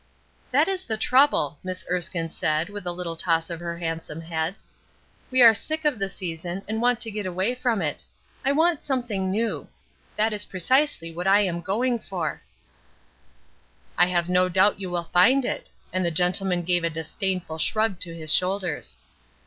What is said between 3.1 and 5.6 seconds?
toss of her handsome head. "We are